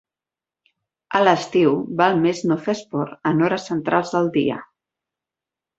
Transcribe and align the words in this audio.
A 1.19 1.21
l'estiu 1.25 1.75
val 2.01 2.17
més 2.25 2.43
no 2.53 2.59
fer 2.65 2.77
esport 2.79 3.31
en 3.33 3.45
hores 3.49 3.71
centrals 3.73 4.17
del 4.19 4.35
dia. 4.41 4.63